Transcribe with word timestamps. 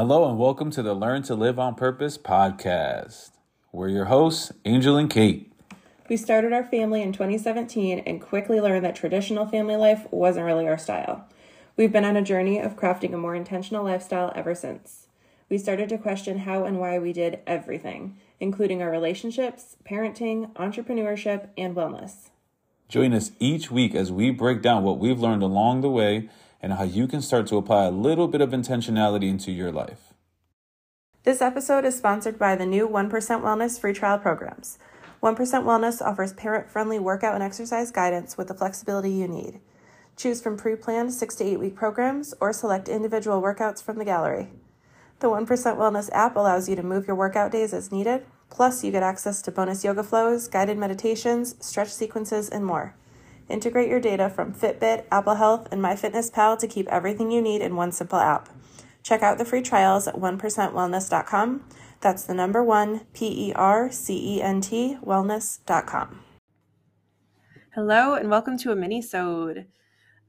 Hello, 0.00 0.26
and 0.26 0.38
welcome 0.38 0.70
to 0.70 0.82
the 0.82 0.94
Learn 0.94 1.22
to 1.24 1.34
Live 1.34 1.58
on 1.58 1.74
Purpose 1.74 2.16
podcast. 2.16 3.32
We're 3.70 3.90
your 3.90 4.06
hosts, 4.06 4.50
Angel 4.64 4.96
and 4.96 5.10
Kate. 5.10 5.52
We 6.08 6.16
started 6.16 6.54
our 6.54 6.64
family 6.64 7.02
in 7.02 7.12
2017 7.12 7.98
and 8.06 8.18
quickly 8.18 8.62
learned 8.62 8.82
that 8.86 8.96
traditional 8.96 9.44
family 9.44 9.76
life 9.76 10.06
wasn't 10.10 10.46
really 10.46 10.66
our 10.66 10.78
style. 10.78 11.28
We've 11.76 11.92
been 11.92 12.06
on 12.06 12.16
a 12.16 12.22
journey 12.22 12.58
of 12.58 12.76
crafting 12.76 13.12
a 13.12 13.18
more 13.18 13.34
intentional 13.34 13.84
lifestyle 13.84 14.32
ever 14.34 14.54
since. 14.54 15.08
We 15.50 15.58
started 15.58 15.90
to 15.90 15.98
question 15.98 16.38
how 16.38 16.64
and 16.64 16.80
why 16.80 16.98
we 16.98 17.12
did 17.12 17.40
everything, 17.46 18.16
including 18.40 18.80
our 18.80 18.90
relationships, 18.90 19.76
parenting, 19.84 20.50
entrepreneurship, 20.54 21.50
and 21.58 21.76
wellness. 21.76 22.30
Join 22.88 23.12
us 23.12 23.32
each 23.38 23.70
week 23.70 23.94
as 23.94 24.10
we 24.10 24.30
break 24.30 24.62
down 24.62 24.82
what 24.82 24.98
we've 24.98 25.20
learned 25.20 25.42
along 25.42 25.82
the 25.82 25.90
way 25.90 26.30
and 26.62 26.74
how 26.74 26.84
you 26.84 27.06
can 27.06 27.22
start 27.22 27.46
to 27.48 27.56
apply 27.56 27.84
a 27.84 27.90
little 27.90 28.28
bit 28.28 28.40
of 28.40 28.50
intentionality 28.50 29.28
into 29.28 29.52
your 29.52 29.72
life. 29.72 30.14
This 31.22 31.42
episode 31.42 31.84
is 31.84 31.96
sponsored 31.96 32.38
by 32.38 32.56
the 32.56 32.64
new 32.64 32.88
1% 32.88 33.10
Wellness 33.10 33.78
free 33.78 33.92
trial 33.92 34.18
programs. 34.18 34.78
1% 35.22 35.36
Wellness 35.36 36.00
offers 36.00 36.32
parent 36.32 36.70
friendly 36.70 36.98
workout 36.98 37.34
and 37.34 37.42
exercise 37.42 37.90
guidance 37.90 38.38
with 38.38 38.48
the 38.48 38.54
flexibility 38.54 39.10
you 39.10 39.28
need. 39.28 39.60
Choose 40.16 40.40
from 40.40 40.56
pre 40.56 40.76
planned 40.76 41.12
six 41.12 41.34
to 41.36 41.44
eight 41.44 41.60
week 41.60 41.76
programs 41.76 42.34
or 42.40 42.52
select 42.52 42.88
individual 42.88 43.42
workouts 43.42 43.82
from 43.82 43.98
the 43.98 44.04
gallery. 44.04 44.48
The 45.20 45.28
1% 45.28 45.46
Wellness 45.46 46.08
app 46.12 46.36
allows 46.36 46.68
you 46.68 46.76
to 46.76 46.82
move 46.82 47.06
your 47.06 47.16
workout 47.16 47.52
days 47.52 47.74
as 47.74 47.92
needed, 47.92 48.24
plus, 48.48 48.82
you 48.82 48.90
get 48.90 49.02
access 49.02 49.42
to 49.42 49.52
bonus 49.52 49.84
yoga 49.84 50.02
flows, 50.02 50.48
guided 50.48 50.78
meditations, 50.78 51.54
stretch 51.60 51.92
sequences, 51.92 52.48
and 52.48 52.64
more. 52.64 52.94
Integrate 53.50 53.88
your 53.88 54.00
data 54.00 54.30
from 54.30 54.54
Fitbit, 54.54 55.04
Apple 55.10 55.34
Health, 55.34 55.68
and 55.72 55.82
MyFitnessPal 55.82 56.58
to 56.58 56.68
keep 56.68 56.88
everything 56.88 57.30
you 57.30 57.42
need 57.42 57.60
in 57.60 57.76
one 57.76 57.92
simple 57.92 58.18
app. 58.18 58.48
Check 59.02 59.22
out 59.22 59.38
the 59.38 59.44
free 59.44 59.62
trials 59.62 60.06
at 60.06 60.14
1percentwellness.com. 60.14 61.64
That's 62.00 62.24
the 62.24 62.34
number 62.34 62.62
one, 62.62 63.06
P 63.12 63.48
E 63.48 63.52
R 63.54 63.90
C 63.90 64.36
E 64.36 64.42
N 64.42 64.60
T, 64.60 64.98
wellness.com. 65.04 66.20
Hello, 67.74 68.14
and 68.14 68.30
welcome 68.30 68.56
to 68.58 68.72
a 68.72 68.76
mini-sode. 68.76 69.66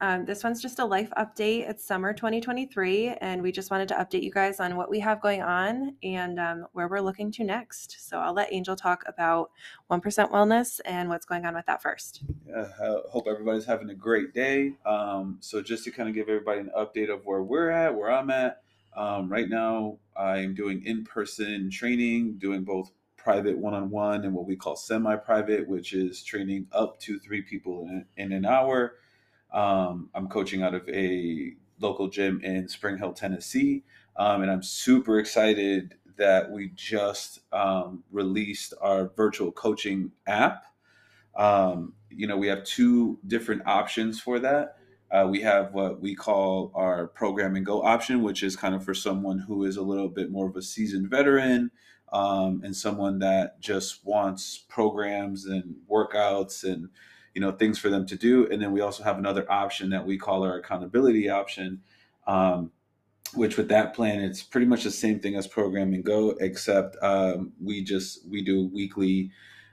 Um, 0.02 0.26
this 0.26 0.44
one's 0.44 0.64
just 0.64 0.80
a 0.80 0.86
life 0.86 1.12
update. 1.16 1.70
It's 1.70 1.86
summer 1.86 2.12
2023, 2.12 3.10
and 3.22 3.40
we 3.40 3.52
just 3.52 3.70
wanted 3.70 3.88
to 3.90 3.94
update 3.94 4.24
you 4.24 4.32
guys 4.32 4.60
on 4.60 4.76
what 4.76 4.90
we 4.90 5.00
have 5.00 5.22
going 5.22 5.44
on 5.44 5.96
and 6.02 6.40
um, 6.40 6.66
where 6.74 6.88
we're 6.88 7.02
looking 7.02 7.32
to 7.34 7.44
next. 7.44 8.10
So 8.10 8.18
I'll 8.18 8.34
let 8.34 8.52
Angel 8.52 8.76
talk 8.76 9.04
about 9.06 9.52
1% 9.92 10.02
Wellness 10.32 10.80
and 10.86 11.08
what's 11.08 11.28
going 11.28 11.46
on 11.46 11.54
with 11.54 11.68
that 11.68 11.84
first. 11.84 12.24
Yeah, 12.48 12.66
I 12.82 13.10
hope 13.12 13.28
everybody's 13.30 13.66
having 13.66 13.92
a 13.92 13.96
great 13.96 14.34
day. 14.34 14.74
Um, 14.88 15.38
so, 15.40 15.62
just 15.62 15.84
to 15.84 15.92
kind 15.92 16.10
of 16.10 16.16
give 16.16 16.30
everybody 16.30 16.62
an 16.62 16.72
update 16.76 17.14
of 17.14 17.24
where 17.28 17.44
we're 17.44 17.70
at, 17.70 17.96
where 17.96 18.12
I'm 18.12 18.32
at, 18.32 18.64
um, 18.98 19.30
right 19.30 19.48
now 19.48 20.00
I'm 20.18 20.56
doing 20.56 20.84
in 20.84 21.04
person 21.04 21.70
training, 21.70 22.40
doing 22.40 22.64
both 22.64 22.92
private 23.18 23.56
one 23.56 23.76
on 23.76 23.92
one 23.92 24.26
and 24.26 24.34
what 24.34 24.48
we 24.48 24.56
call 24.56 24.76
semi 24.76 25.16
private, 25.16 25.68
which 25.68 25.94
is 25.94 26.24
training 26.24 26.66
up 26.72 27.00
to 27.02 27.20
three 27.20 27.44
people 27.44 27.86
in, 27.88 28.06
in 28.18 28.32
an 28.32 28.46
hour. 28.46 28.96
Um, 29.52 30.10
I'm 30.14 30.28
coaching 30.28 30.64
out 30.64 30.74
of 30.74 30.88
a 30.90 31.54
local 31.80 32.08
gym 32.08 32.42
in 32.44 32.68
Spring 32.68 32.98
Hill, 32.98 33.14
Tennessee, 33.14 33.84
um, 34.16 34.42
and 34.42 34.52
I'm 34.52 34.64
super 34.64 35.20
excited 35.20 35.96
that 36.18 36.52
we 36.52 36.72
just 36.76 37.40
um, 37.52 38.04
released 38.12 38.74
our 38.82 39.12
virtual 39.16 39.52
coaching 39.52 40.12
app. 40.28 40.66
Um, 41.36 41.94
you 42.10 42.28
know, 42.28 42.38
we 42.38 42.48
have 42.48 42.64
two 42.64 43.18
different 43.26 43.64
options 43.66 44.20
for 44.20 44.40
that. 44.40 44.78
Uh, 45.12 45.28
we 45.30 45.42
have 45.42 45.74
what 45.74 46.00
we 46.00 46.16
call 46.16 46.72
our 46.74 47.08
program 47.08 47.56
and 47.56 47.66
go 47.66 47.82
option, 47.84 48.22
which 48.22 48.44
is 48.44 48.56
kind 48.56 48.76
of 48.76 48.84
for 48.84 48.94
someone 48.94 49.40
who 49.40 49.66
is 49.66 49.76
a 49.78 49.82
little 49.82 50.08
bit 50.08 50.32
more 50.32 50.48
of 50.48 50.56
a 50.56 50.62
seasoned 50.62 51.10
veteran 51.10 51.72
um, 52.14 52.62
and 52.64 52.76
someone 52.76 53.20
that 53.20 53.60
just 53.60 54.06
wants 54.06 54.58
programs 54.70 55.46
and 55.46 55.76
workouts 55.90 56.64
and 56.64 56.90
you 57.34 57.42
know 57.42 57.52
things 57.52 57.80
for 57.80 57.90
them 57.90 58.06
to 58.08 58.16
do. 58.16 58.48
And 58.52 58.62
then 58.62 58.72
we 58.72 58.82
also 58.82 59.04
have 59.04 59.18
another 59.18 59.50
option 59.52 59.90
that 59.92 60.06
we 60.06 60.18
call 60.18 60.44
our 60.44 60.58
accountability 60.58 61.30
option 61.30 61.82
um, 62.28 62.72
which 63.34 63.58
with 63.58 63.70
that 63.70 63.94
plan 63.94 64.20
it's 64.20 64.44
pretty 64.44 64.68
much 64.68 64.84
the 64.84 64.92
same 64.92 65.20
thing 65.20 65.36
as 65.36 65.48
program 65.48 65.94
and 65.94 66.04
go 66.04 66.32
except 66.40 66.98
um, 67.02 67.54
we 67.64 67.84
just 67.84 68.28
we 68.30 68.42
do 68.42 68.68
weekly 68.68 69.32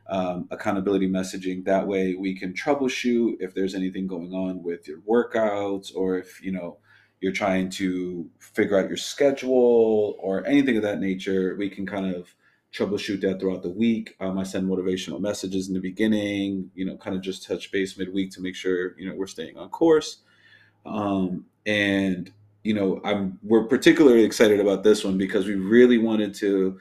um, 0.09 0.49
accountability 0.51 1.09
messaging. 1.09 1.65
That 1.65 1.87
way 1.87 2.15
we 2.15 2.35
can 2.35 2.53
troubleshoot 2.53 3.37
if 3.41 3.55
there's 3.55 3.75
anything 3.75 4.07
going 4.07 4.33
on 4.33 4.63
with 4.63 4.89
your 4.89 5.01
workouts 5.01 5.95
or 5.95 6.19
if 6.19 6.43
you 6.43 6.53
know 6.53 6.79
you're 7.21 7.33
trying 7.33 7.69
to 7.69 8.31
figure 8.39 8.79
out 8.79 8.89
your 8.89 8.97
schedule 8.97 10.17
or 10.21 10.47
anything 10.47 10.77
of 10.77 10.83
that 10.83 11.01
nature. 11.01 11.57
We 11.59 11.69
can 11.69 11.85
kind 11.85 12.15
of 12.15 12.35
troubleshoot 12.79 13.21
that 13.23 13.41
throughout 13.41 13.63
the 13.63 13.71
week. 13.71 14.15
Um, 14.21 14.39
I 14.39 14.45
send 14.45 14.69
motivational 14.69 15.21
messages 15.21 15.69
in 15.69 15.75
the 15.75 15.81
beginning, 15.81 16.71
you 16.75 16.85
know, 16.85 16.97
kind 16.97 17.17
of 17.17 17.23
just 17.23 17.47
touch 17.47 17.73
base 17.73 17.99
midweek 17.99 18.31
to 18.33 18.41
make 18.41 18.55
sure, 18.55 18.99
you 18.99 19.09
know, 19.09 19.15
we're 19.17 19.27
staying 19.27 19.57
on 19.57 19.69
course. 19.71 20.19
Um, 20.87 21.47
and, 21.67 22.31
you 22.63 22.75
know, 22.75 23.01
I'm 23.05 23.39
we're 23.43 23.65
particularly 23.65 24.25
excited 24.25 24.61
about 24.61 24.85
this 24.85 25.05
one 25.05 25.19
because 25.19 25.47
we 25.47 25.55
really 25.55 25.99
wanted 25.99 26.35
to 26.35 26.79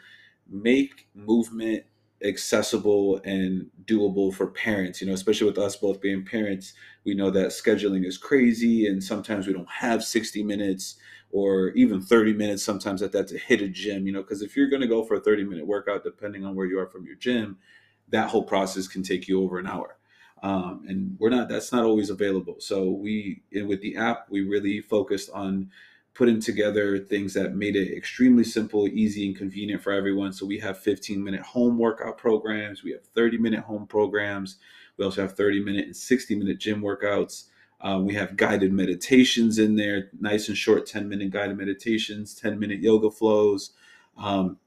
make 0.49 1.07
movement 1.15 1.83
accessible 2.23 3.21
and 3.25 3.67
doable 3.85 4.33
for 4.33 4.47
parents 4.47 4.99
you 4.99 5.05
know 5.05 5.13
especially 5.13 5.45
with 5.45 5.59
us 5.59 5.75
both 5.75 6.01
being 6.01 6.25
parents 6.25 6.73
we 7.05 7.13
know 7.13 7.29
that 7.29 7.49
scheduling 7.49 8.03
is 8.05 8.17
crazy 8.17 8.87
and 8.87 9.03
sometimes 9.03 9.45
we 9.45 9.53
don't 9.53 9.69
have 9.69 10.03
60 10.03 10.43
minutes 10.43 10.97
or 11.31 11.69
even 11.69 12.01
30 12.01 12.33
minutes 12.33 12.63
sometimes 12.63 13.01
at 13.01 13.11
that 13.11 13.27
to 13.27 13.37
hit 13.37 13.61
a 13.61 13.67
gym 13.67 14.07
you 14.07 14.13
know 14.13 14.21
because 14.21 14.41
if 14.41 14.55
you're 14.55 14.69
going 14.69 14.81
to 14.81 14.87
go 14.87 15.03
for 15.03 15.15
a 15.15 15.19
30 15.19 15.43
minute 15.43 15.67
workout 15.67 16.03
depending 16.03 16.45
on 16.45 16.55
where 16.55 16.65
you 16.65 16.79
are 16.79 16.87
from 16.87 17.05
your 17.05 17.15
gym 17.15 17.57
that 18.09 18.29
whole 18.29 18.43
process 18.43 18.87
can 18.87 19.03
take 19.03 19.27
you 19.27 19.41
over 19.41 19.59
an 19.59 19.67
hour 19.67 19.97
um, 20.43 20.85
and 20.87 21.17
we're 21.19 21.29
not 21.29 21.49
that's 21.49 21.71
not 21.71 21.83
always 21.83 22.09
available 22.09 22.55
so 22.59 22.89
we 22.89 23.41
with 23.65 23.81
the 23.81 23.97
app 23.97 24.27
we 24.29 24.41
really 24.41 24.81
focused 24.81 25.29
on 25.31 25.69
putting 26.17 26.39
together 26.41 26.97
things 26.97 27.35
that 27.35 27.53
made 27.53 27.75
it 27.75 27.95
extremely 27.95 28.43
simple, 28.43 28.87
easy, 28.87 29.27
and 29.27 29.37
convenient 29.37 29.83
for 29.83 29.91
everyone. 29.93 30.33
So 30.33 30.47
we 30.47 30.57
have 30.57 30.79
15 30.79 31.23
minute 31.23 31.41
home 31.41 31.77
workout 31.77 32.17
programs, 32.17 32.83
we 32.83 32.91
have 32.91 33.05
30 33.13 33.37
minute 33.37 33.59
home 33.59 33.85
programs, 33.85 34.57
we 34.97 35.05
also 35.05 35.21
have 35.21 35.37
30 35.37 35.63
minute 35.63 35.85
and 35.85 35.95
60 35.95 36.35
minute 36.35 36.57
gym 36.57 36.81
workouts. 36.81 37.43
Um, 37.81 38.05
we 38.05 38.13
have 38.15 38.35
guided 38.35 38.73
meditations 38.73 39.59
in 39.59 39.75
there, 39.75 40.09
nice 40.19 40.47
and 40.47 40.57
short 40.57 40.87
10 40.87 41.07
minute 41.07 41.29
guided 41.29 41.57
meditations, 41.57 42.33
10 42.35 42.57
minute 42.57 42.79
yoga 42.79 43.11
flows. 43.11 43.71
Um, 44.17 44.57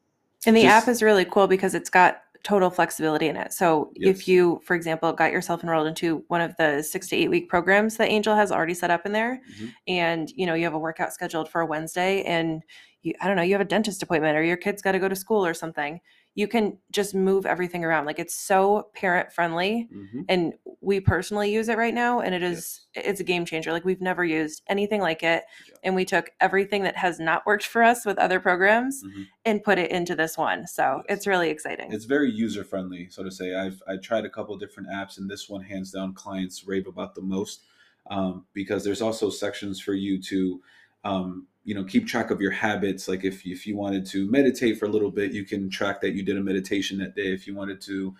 and 0.46 0.56
the 0.56 0.62
just, 0.62 0.82
app 0.84 0.88
is 0.88 1.02
really 1.02 1.24
cool 1.24 1.46
because 1.46 1.74
it's 1.74 1.90
got 1.90 2.22
total 2.42 2.70
flexibility 2.70 3.28
in 3.28 3.36
it. 3.36 3.52
So 3.52 3.90
yes. 3.94 4.16
if 4.16 4.28
you, 4.28 4.60
for 4.64 4.74
example, 4.74 5.12
got 5.12 5.32
yourself 5.32 5.62
enrolled 5.62 5.86
into 5.86 6.24
one 6.28 6.40
of 6.40 6.56
the 6.56 6.82
six 6.82 7.08
to 7.08 7.16
eight 7.16 7.28
week 7.28 7.48
programs 7.48 7.96
that 7.96 8.08
Angel 8.08 8.34
has 8.34 8.50
already 8.50 8.74
set 8.74 8.90
up 8.90 9.04
in 9.04 9.12
there, 9.12 9.40
mm-hmm. 9.54 9.66
and 9.88 10.30
you 10.30 10.46
know 10.46 10.54
you 10.54 10.64
have 10.64 10.74
a 10.74 10.78
workout 10.78 11.12
scheduled 11.12 11.48
for 11.48 11.60
a 11.60 11.66
Wednesday, 11.66 12.22
and 12.22 12.62
you, 13.02 13.12
I 13.20 13.26
don't 13.26 13.36
know, 13.36 13.42
you 13.42 13.52
have 13.52 13.60
a 13.60 13.66
dentist 13.66 14.02
appointment, 14.02 14.36
or 14.36 14.42
your 14.42 14.56
kid's 14.56 14.82
got 14.82 14.92
to 14.92 14.98
go 14.98 15.08
to 15.08 15.16
school 15.16 15.44
or 15.44 15.54
something, 15.54 16.00
you 16.34 16.46
can 16.46 16.78
just 16.92 17.14
move 17.14 17.44
everything 17.44 17.84
around. 17.84 18.06
Like 18.06 18.18
it's 18.18 18.34
so 18.34 18.88
parent 18.94 19.32
friendly 19.32 19.88
mm-hmm. 19.92 20.22
and 20.28 20.54
we 20.80 21.00
personally 21.00 21.52
use 21.52 21.68
it 21.68 21.76
right 21.76 21.92
now 21.92 22.20
and 22.20 22.34
it 22.34 22.42
is 22.42 22.86
yes. 22.94 23.04
it's 23.06 23.20
a 23.20 23.24
game 23.24 23.44
changer. 23.44 23.72
Like 23.72 23.84
we've 23.84 24.00
never 24.00 24.24
used 24.24 24.62
anything 24.68 25.00
like 25.00 25.22
it 25.22 25.44
yeah. 25.66 25.74
and 25.82 25.94
we 25.94 26.04
took 26.04 26.30
everything 26.40 26.84
that 26.84 26.96
has 26.96 27.18
not 27.18 27.44
worked 27.46 27.66
for 27.66 27.82
us 27.82 28.06
with 28.06 28.16
other 28.18 28.38
programs 28.38 29.02
mm-hmm. 29.02 29.22
and 29.44 29.62
put 29.62 29.78
it 29.78 29.90
into 29.90 30.14
this 30.14 30.38
one. 30.38 30.66
So 30.66 31.02
yes. 31.08 31.18
it's 31.18 31.26
really 31.26 31.50
exciting. 31.50 31.92
It's 31.92 32.04
very 32.04 32.30
user 32.30 32.64
friendly, 32.64 33.08
so 33.10 33.24
to 33.24 33.30
say. 33.30 33.54
I've 33.54 33.82
I 33.88 33.96
tried 33.96 34.24
a 34.24 34.30
couple 34.30 34.56
different 34.56 34.88
apps 34.88 35.18
and 35.18 35.28
this 35.28 35.48
one 35.48 35.62
hands 35.62 35.90
down 35.90 36.14
clients 36.14 36.66
rave 36.66 36.86
about 36.86 37.16
the 37.16 37.22
most 37.22 37.64
um, 38.08 38.46
because 38.54 38.84
there's 38.84 39.02
also 39.02 39.30
sections 39.30 39.80
for 39.80 39.94
you 39.94 40.22
to 40.22 40.60
um, 41.04 41.46
you 41.64 41.74
know 41.74 41.84
keep 41.84 42.06
track 42.06 42.30
of 42.30 42.40
your 42.40 42.50
habits. 42.50 43.08
Like 43.08 43.24
if, 43.24 43.46
if 43.46 43.66
you 43.66 43.76
wanted 43.76 44.06
to 44.06 44.30
meditate 44.30 44.78
for 44.78 44.86
a 44.86 44.88
little 44.88 45.10
bit 45.10 45.32
you 45.32 45.44
can 45.44 45.70
track 45.70 46.00
that 46.00 46.12
you 46.12 46.22
did 46.22 46.36
a 46.36 46.42
meditation 46.42 46.98
that 46.98 47.14
day. 47.14 47.32
If 47.32 47.46
you 47.46 47.54
wanted 47.54 47.80
to 47.82 48.14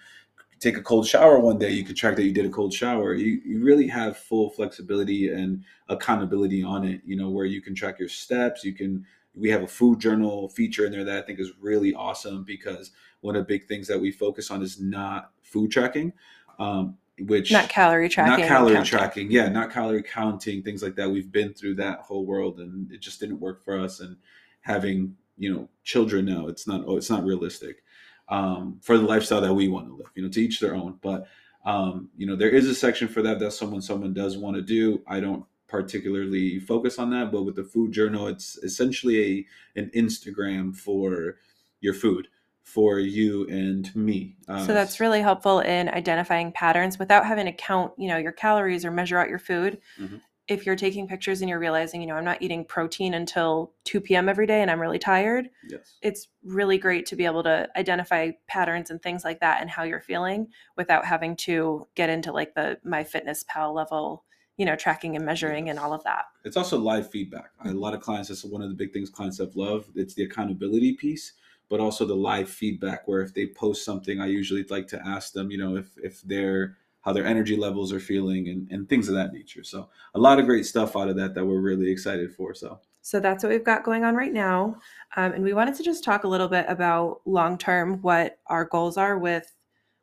take 0.59 0.77
a 0.77 0.83
cold 0.83 1.07
shower 1.07 1.41
one 1.41 1.59
day 1.59 1.71
you 1.71 1.85
can 1.85 1.95
track 1.95 2.17
that 2.17 2.25
you 2.25 2.33
did 2.33 2.47
a 2.47 2.51
cold 2.51 2.73
shower. 2.73 3.15
You, 3.15 3.41
you 3.45 3.65
really 3.65 3.89
have 3.89 4.17
full 4.17 4.51
flexibility 4.51 5.29
and 5.29 5.65
accountability 5.89 6.63
on 6.63 6.85
it 6.85 7.01
you 7.05 7.17
know 7.17 7.31
where 7.31 7.47
you 7.47 7.61
can 7.63 7.75
track 7.75 7.99
your 7.99 8.09
steps. 8.09 8.65
You 8.65 8.75
can 8.75 9.07
we 9.35 9.49
have 9.51 9.63
a 9.63 9.67
food 9.67 10.01
journal 10.01 10.49
feature 10.49 10.85
in 10.85 10.93
there 10.93 11.05
that 11.05 11.23
i 11.23 11.25
think 11.25 11.39
is 11.39 11.53
really 11.61 11.95
awesome 11.95 12.43
because 12.43 12.91
one 13.21 13.37
of 13.37 13.47
the 13.47 13.47
big 13.47 13.67
things 13.67 13.87
that 13.89 14.01
we 14.01 14.11
focus 14.11 14.51
on 14.51 14.63
is 14.63 14.81
not 14.81 15.31
food 15.43 15.71
tracking. 15.71 16.13
Um, 16.59 16.97
which 17.27 17.53
not 17.53 17.69
calorie 17.69 18.09
tracking 18.09 18.47
not 18.47 18.49
calorie 18.49 18.85
tracking 18.85 19.31
yeah 19.31 19.49
not 19.49 19.71
calorie 19.71 20.03
counting 20.03 20.63
things 20.63 20.83
like 20.83 20.97
that. 20.97 21.11
We've 21.11 21.31
been 21.31 21.53
through 21.53 21.77
that 21.77 22.01
whole 22.01 22.25
world 22.25 22.61
and 22.61 22.91
it 22.93 23.01
just 23.01 23.21
didn't 23.21 23.41
work 23.41 23.65
for 23.65 23.79
us 23.79 24.01
and 24.01 24.17
having 24.63 25.17
you 25.39 25.53
know 25.53 25.69
children 25.85 26.25
now 26.25 26.47
it's 26.47 26.67
not 26.67 26.85
oh, 26.87 26.97
it's 26.97 27.11
not 27.11 27.25
realistic 27.25 27.83
um, 28.29 28.79
for 28.83 28.99
the 28.99 29.05
lifestyle 29.05 29.41
that 29.41 29.55
we 29.55 29.69
want 29.69 29.87
to 29.89 29.95
live 29.95 30.11
you 30.15 30.23
know 30.23 30.29
to 30.29 30.41
each 30.41 30.61
their 30.61 30.75
own 30.75 30.99
but 31.01 31.27
um, 31.65 32.09
you 32.17 32.27
know 32.27 32.37
there 32.37 32.51
is 32.51 32.69
a 32.69 32.75
section 32.75 33.09
for 33.09 33.23
that 33.23 33.39
that 33.39 33.53
someone 33.53 33.83
someone 33.83 34.15
does 34.15 34.37
want 34.37 34.57
to 34.57 34.63
do. 34.63 35.03
I 35.07 35.21
don't 35.21 35.45
particularly 35.69 36.59
focus 36.59 36.99
on 36.99 37.11
that, 37.11 37.31
but 37.31 37.43
with 37.43 37.57
the 37.57 37.65
food 37.65 37.93
journal, 37.93 38.27
it's 38.27 38.57
essentially 38.59 39.47
a 39.77 39.81
an 39.81 39.91
Instagram 39.95 40.75
for 40.77 41.37
your 41.81 41.95
food 41.95 42.29
for 42.71 43.01
you 43.01 43.47
and 43.49 43.95
me. 43.97 44.37
Uh, 44.49 44.65
so 44.65 44.73
that's 44.73 45.01
really 45.01 45.21
helpful 45.21 45.59
in 45.59 45.89
identifying 45.89 46.53
patterns 46.53 46.99
without 46.99 47.27
having 47.27 47.47
to 47.47 47.53
count, 47.53 47.93
you 47.99 48.09
know, 48.09 48.17
your 48.17 48.33
calories 48.33 48.85
or 48.85 48.93
measure 48.93 49.19
out 49.19 49.29
your 49.29 49.41
food. 49.41 49.81
Mm-hmm. 49.99 50.17
If 50.47 50.67
you're 50.67 50.77
taking 50.77 51.07
pictures 51.07 51.41
and 51.41 51.49
you're 51.49 51.59
realizing, 51.59 52.01
you 52.01 52.07
know, 52.07 52.15
I'm 52.15 52.25
not 52.25 52.43
eating 52.43 52.65
protein 52.65 53.15
until 53.15 53.73
2 53.85 54.01
p.m. 54.01 54.29
every 54.29 54.47
day 54.47 54.63
and 54.63 54.71
I'm 54.71 54.81
really 54.81 54.99
tired, 54.99 55.51
yes. 55.69 55.99
it's 56.03 56.29
really 56.45 56.79
great 56.79 57.07
to 57.07 57.17
be 57.17 57.25
able 57.25 57.43
to 57.45 57.69
identify 57.77 58.31
patterns 58.49 58.91
and 58.91 59.01
things 59.01 59.25
like 59.25 59.41
that 59.41 59.61
and 59.61 59.71
how 59.71 59.83
you're 59.85 60.01
feeling 60.01 60.49
without 60.77 61.05
having 61.05 61.37
to 61.37 61.87
get 61.95 62.11
into 62.11 62.33
like 62.33 62.55
the 62.55 62.79
MyFitnessPal 62.87 63.75
level 63.75 64.25
you 64.57 64.67
know 64.67 64.77
tracking 64.77 65.17
and 65.17 65.25
measuring 65.25 65.67
yes. 65.67 65.73
and 65.73 65.79
all 65.79 65.95
of 65.95 66.05
that 66.05 66.27
it's 66.45 66.57
also 66.57 66.77
live 66.77 67.11
feedback 67.11 67.51
a 67.65 67.71
lot 67.71 67.95
of 67.95 68.01
clients 68.03 68.29
that's 68.29 68.45
one 68.45 68.61
of 68.61 68.69
the 68.69 68.75
big 68.75 68.93
things 68.93 69.09
clients 69.09 69.39
have 69.39 69.57
loved 69.57 69.97
it's 69.97 70.13
the 70.13 70.23
accountability 70.23 70.93
piece 70.93 71.33
but 71.71 71.81
also 71.81 72.05
the 72.05 72.15
live 72.15 72.51
feedback 72.51 73.09
where 73.09 73.23
if 73.23 73.33
they 73.33 73.47
post 73.47 73.85
something 73.85 74.21
i 74.21 74.27
usually 74.27 74.65
like 74.65 74.87
to 74.89 75.01
ask 75.07 75.33
them 75.33 75.51
you 75.51 75.57
know 75.57 75.77
if 75.77 75.87
if 76.03 76.21
they're 76.23 76.77
how 77.03 77.13
their 77.13 77.27
energy 77.27 77.57
levels 77.57 77.93
are 77.93 78.01
feeling 78.01 78.49
and, 78.49 78.71
and 78.71 78.89
things 78.89 79.09
of 79.09 79.15
that 79.15 79.33
nature. 79.33 79.65
So 79.65 79.89
a 80.15 80.19
lot 80.19 80.39
of 80.39 80.47
great 80.47 80.67
stuff 80.67 80.97
out 80.97 81.09
of 81.09 81.17
that 81.17 81.35
that 81.35 81.45
we're 81.45 81.61
really 81.61 81.91
excited 81.91 82.35
for 82.35 82.55
so. 82.55 82.81
So 83.03 83.19
that's 83.19 83.43
what 83.43 83.51
we've 83.51 83.65
got 83.65 83.85
going 83.85 84.05
on 84.05 84.15
right 84.15 84.33
now. 84.33 84.77
Um, 85.17 85.33
and 85.33 85.43
we 85.43 85.55
wanted 85.55 85.75
to 85.77 85.83
just 85.83 86.05
talk 86.05 86.25
a 86.25 86.29
little 86.29 86.49
bit 86.49 86.67
about 86.69 87.23
long 87.25 87.57
term 87.57 88.03
what 88.03 88.39
our 88.47 88.67
goals 88.67 88.99
are 88.99 89.19
with 89.19 89.51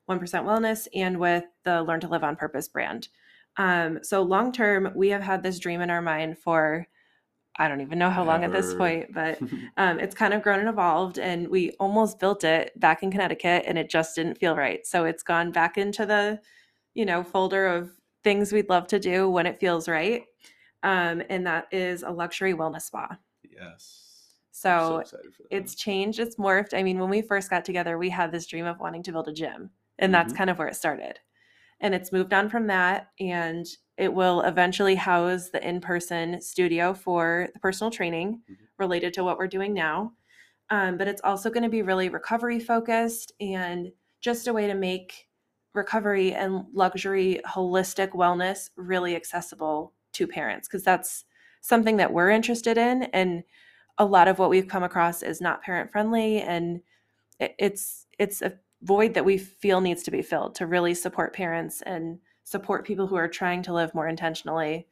1% 0.09 0.19
wellness 0.19 0.87
and 0.95 1.19
with 1.19 1.43
the 1.63 1.83
learn 1.83 1.99
to 1.99 2.07
live 2.07 2.23
on 2.23 2.35
purpose 2.35 2.67
brand. 2.67 3.09
Um, 3.57 3.99
so 4.01 4.23
long 4.23 4.51
term, 4.51 4.91
we 4.95 5.09
have 5.09 5.21
had 5.21 5.43
this 5.43 5.59
dream 5.59 5.81
in 5.81 5.91
our 5.91 6.01
mind 6.01 6.39
for 6.39 6.87
I 7.59 7.67
don't 7.67 7.81
even 7.81 7.97
know 7.97 8.09
how 8.09 8.23
long 8.23 8.43
at 8.43 8.51
this 8.51 8.73
point, 8.73 9.13
but 9.13 9.39
um, 9.77 9.99
it's 9.99 10.15
kind 10.15 10.33
of 10.33 10.41
grown 10.41 10.59
and 10.59 10.69
evolved. 10.69 11.17
And 11.17 11.47
we 11.47 11.71
almost 11.79 12.19
built 12.19 12.43
it 12.43 12.77
back 12.79 13.03
in 13.03 13.11
Connecticut, 13.11 13.63
and 13.65 13.77
it 13.77 13.89
just 13.89 14.15
didn't 14.15 14.37
feel 14.37 14.55
right. 14.55 14.85
So 14.85 15.05
it's 15.05 15.23
gone 15.23 15.51
back 15.51 15.77
into 15.77 16.05
the, 16.05 16.39
you 16.93 17.05
know, 17.05 17.23
folder 17.23 17.67
of 17.67 17.91
things 18.23 18.51
we'd 18.51 18.69
love 18.69 18.87
to 18.87 18.99
do 18.99 19.29
when 19.29 19.45
it 19.45 19.59
feels 19.59 19.87
right. 19.87 20.23
Um, 20.83 21.23
and 21.29 21.45
that 21.47 21.67
is 21.71 22.03
a 22.03 22.09
luxury 22.09 22.53
wellness 22.53 22.83
spa. 22.83 23.17
Yes. 23.49 24.03
So, 24.51 25.03
so 25.05 25.17
it's 25.51 25.75
changed, 25.75 26.19
it's 26.19 26.37
morphed. 26.37 26.73
I 26.73 26.81
mean, 26.81 26.99
when 26.99 27.09
we 27.09 27.21
first 27.21 27.49
got 27.49 27.63
together, 27.63 27.97
we 27.97 28.09
had 28.09 28.31
this 28.31 28.47
dream 28.47 28.65
of 28.65 28.79
wanting 28.79 29.03
to 29.03 29.11
build 29.11 29.27
a 29.27 29.33
gym, 29.33 29.69
and 29.99 30.11
mm-hmm. 30.11 30.11
that's 30.11 30.33
kind 30.33 30.49
of 30.49 30.57
where 30.57 30.67
it 30.67 30.75
started 30.75 31.19
and 31.79 31.93
it's 31.93 32.11
moved 32.11 32.33
on 32.33 32.49
from 32.49 32.67
that 32.67 33.09
and 33.19 33.65
it 33.97 34.13
will 34.13 34.41
eventually 34.41 34.95
house 34.95 35.49
the 35.49 35.67
in-person 35.67 36.39
studio 36.41 36.93
for 36.93 37.49
the 37.53 37.59
personal 37.59 37.91
training 37.91 38.41
mm-hmm. 38.49 38.63
related 38.77 39.13
to 39.13 39.23
what 39.23 39.37
we're 39.37 39.47
doing 39.47 39.73
now 39.73 40.11
um, 40.69 40.97
but 40.97 41.07
it's 41.07 41.21
also 41.23 41.49
going 41.49 41.63
to 41.63 41.69
be 41.69 41.81
really 41.81 42.09
recovery 42.09 42.59
focused 42.59 43.31
and 43.39 43.91
just 44.21 44.47
a 44.47 44.53
way 44.53 44.67
to 44.67 44.75
make 44.75 45.27
recovery 45.73 46.33
and 46.33 46.65
luxury 46.73 47.39
holistic 47.45 48.09
wellness 48.09 48.69
really 48.75 49.15
accessible 49.15 49.93
to 50.13 50.27
parents 50.27 50.67
because 50.67 50.83
that's 50.83 51.25
something 51.61 51.97
that 51.97 52.11
we're 52.11 52.29
interested 52.29 52.77
in 52.77 53.03
and 53.13 53.43
a 53.97 54.05
lot 54.05 54.27
of 54.27 54.39
what 54.39 54.49
we've 54.49 54.67
come 54.67 54.83
across 54.83 55.21
is 55.21 55.41
not 55.41 55.61
parent 55.61 55.91
friendly 55.91 56.41
and 56.41 56.81
it's 57.39 58.07
it's 58.17 58.41
a 58.41 58.57
void 58.81 59.13
that 59.13 59.25
we 59.25 59.37
feel 59.37 59.81
needs 59.81 60.03
to 60.03 60.11
be 60.11 60.21
filled 60.21 60.55
to 60.55 60.67
really 60.67 60.93
support 60.93 61.33
parents 61.33 61.81
and 61.85 62.19
support 62.43 62.85
people 62.85 63.07
who 63.07 63.15
are 63.15 63.27
trying 63.27 63.61
to 63.63 63.73
live 63.73 63.93
more 63.93 64.07
intentionally 64.07 64.87